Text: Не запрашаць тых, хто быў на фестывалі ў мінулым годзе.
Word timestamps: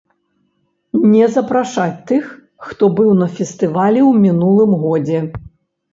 Не 1.11 1.25
запрашаць 1.35 2.01
тых, 2.11 2.23
хто 2.69 2.83
быў 3.01 3.11
на 3.21 3.27
фестывалі 3.37 4.01
ў 4.09 4.13
мінулым 4.27 4.71
годзе. 4.87 5.19